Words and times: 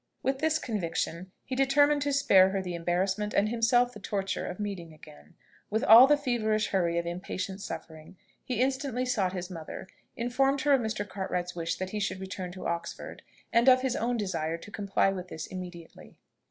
With 0.23 0.39
this 0.39 0.57
conviction, 0.57 1.31
he 1.45 1.55
determined 1.55 2.01
to 2.01 2.11
spare 2.11 2.49
her 2.49 2.61
the 2.63 2.73
embarrassment 2.73 3.35
and 3.35 3.49
himself 3.49 3.93
the 3.93 3.99
torture 3.99 4.47
of 4.47 4.59
meeting 4.59 4.93
again. 4.95 5.35
With 5.69 5.83
all 5.83 6.07
the 6.07 6.17
feverish 6.17 6.69
hurry 6.69 6.97
of 6.97 7.05
impatient 7.05 7.61
suffering, 7.61 8.17
he 8.43 8.61
instantly 8.63 9.05
sought 9.05 9.33
his 9.33 9.51
mother; 9.51 9.87
informed 10.17 10.61
her 10.61 10.73
of 10.73 10.81
Mr. 10.81 11.07
Cartwright's 11.07 11.55
wish 11.55 11.75
that 11.75 11.91
he 11.91 11.99
should 11.99 12.19
return 12.19 12.51
to 12.53 12.65
Oxford, 12.65 13.21
and 13.53 13.69
of 13.69 13.81
his 13.83 13.95
own 13.95 14.17
desire 14.17 14.57
to 14.57 14.71
comply 14.71 15.09
with 15.09 15.27
this 15.27 15.45
immediately. 15.45 16.17